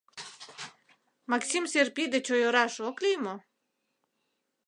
[1.31, 3.35] Максим Серпи деч ойыраш ок лий мо?..